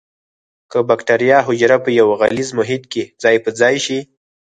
[0.71, 3.99] که بکټریا حجره په یو غلیظ محیط کې ځای په ځای شي.